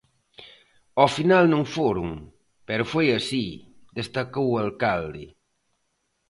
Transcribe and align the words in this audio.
Ao 0.99 1.07
final 1.17 1.43
non 1.53 1.63
foron, 1.75 2.09
pero 2.67 2.89
foi 2.93 3.07
así, 3.17 3.45
destacou 3.99 4.47
o 4.51 4.59
alcalde. 4.65 5.25